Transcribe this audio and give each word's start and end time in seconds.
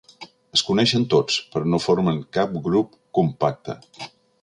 Es 0.59 0.63
coneixen 0.69 1.05
tots, 1.15 1.37
però 1.55 1.69
no 1.73 1.81
formen 1.85 2.25
cap 2.39 2.59
grup 2.69 2.99
compacte. 3.19 3.79